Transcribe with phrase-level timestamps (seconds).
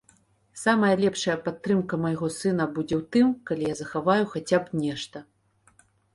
[0.59, 5.17] Самая лепшая падтрымка майго сына будзе ў тым, калі я захаваю хаця б нешта.